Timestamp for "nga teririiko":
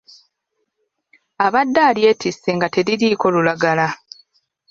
2.55-3.25